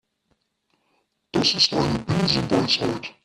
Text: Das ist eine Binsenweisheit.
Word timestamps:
Das 1.31 1.53
ist 1.53 1.71
eine 1.75 1.99
Binsenweisheit. 1.99 3.13